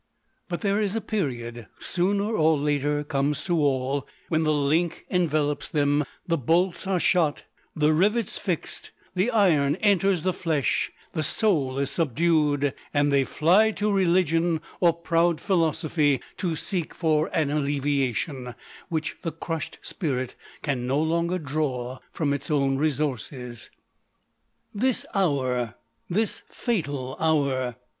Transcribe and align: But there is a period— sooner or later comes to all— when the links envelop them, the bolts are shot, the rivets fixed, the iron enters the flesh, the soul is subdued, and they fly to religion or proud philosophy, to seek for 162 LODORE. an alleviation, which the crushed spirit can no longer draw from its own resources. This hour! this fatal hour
But 0.49 0.61
there 0.61 0.81
is 0.81 0.95
a 0.95 0.99
period— 0.99 1.67
sooner 1.79 2.35
or 2.35 2.57
later 2.57 3.03
comes 3.03 3.43
to 3.43 3.55
all— 3.59 4.07
when 4.29 4.41
the 4.41 4.51
links 4.51 4.97
envelop 5.11 5.61
them, 5.65 6.05
the 6.25 6.39
bolts 6.39 6.87
are 6.87 6.99
shot, 6.99 7.43
the 7.75 7.93
rivets 7.93 8.39
fixed, 8.39 8.89
the 9.13 9.29
iron 9.29 9.75
enters 9.75 10.23
the 10.23 10.33
flesh, 10.33 10.91
the 11.13 11.21
soul 11.21 11.77
is 11.77 11.91
subdued, 11.91 12.73
and 12.95 13.13
they 13.13 13.23
fly 13.23 13.69
to 13.73 13.91
religion 13.91 14.59
or 14.79 14.91
proud 14.91 15.39
philosophy, 15.39 16.19
to 16.37 16.55
seek 16.55 16.95
for 16.95 17.25
162 17.25 17.35
LODORE. 17.51 17.59
an 17.59 17.63
alleviation, 17.63 18.55
which 18.89 19.17
the 19.21 19.31
crushed 19.31 19.77
spirit 19.83 20.33
can 20.63 20.87
no 20.87 20.99
longer 20.99 21.37
draw 21.37 21.99
from 22.11 22.33
its 22.33 22.49
own 22.49 22.75
resources. 22.75 23.69
This 24.73 25.05
hour! 25.13 25.75
this 26.09 26.41
fatal 26.49 27.15
hour 27.19 27.75